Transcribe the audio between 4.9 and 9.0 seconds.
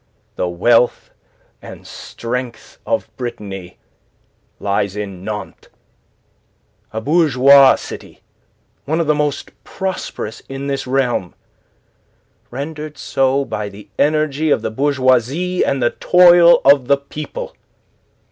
in Nantes a bourgeois city, one